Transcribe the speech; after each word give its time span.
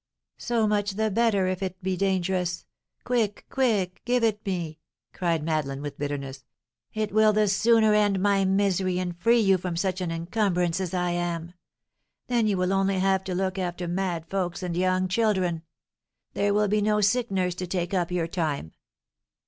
"So 0.39 0.65
much 0.65 0.93
the 0.93 1.11
better 1.11 1.45
if 1.45 1.61
it 1.61 1.79
be 1.83 1.95
dangerous! 1.95 2.65
Quick, 3.03 3.45
quick 3.51 4.01
give 4.03 4.23
it 4.23 4.43
me!" 4.43 4.79
cried 5.13 5.43
Madeleine, 5.43 5.83
with 5.83 5.99
bitterness; 5.99 6.43
"it 6.91 7.11
will 7.13 7.31
the 7.33 7.47
sooner 7.47 7.93
end 7.93 8.19
my 8.19 8.43
misery, 8.43 8.97
and 8.97 9.15
free 9.15 9.37
you 9.41 9.59
from 9.59 9.77
such 9.77 10.01
an 10.01 10.09
incumbrance 10.09 10.81
as 10.81 10.95
I 10.95 11.11
am; 11.11 11.53
then 12.25 12.47
you 12.47 12.57
will 12.57 12.73
only 12.73 12.97
have 12.97 13.23
to 13.25 13.35
look 13.35 13.59
after 13.59 13.87
mad 13.87 14.25
folks 14.25 14.63
and 14.63 14.75
young 14.75 15.07
children, 15.07 15.61
there 16.33 16.51
will 16.51 16.67
be 16.67 16.81
no 16.81 16.99
sick 17.01 17.29
nurse 17.29 17.53
to 17.53 17.67
take 17.67 17.93
up 17.93 18.09
your 18.09 18.27
time." 18.27 18.71